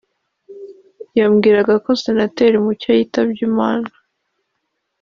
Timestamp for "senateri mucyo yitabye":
2.03-3.41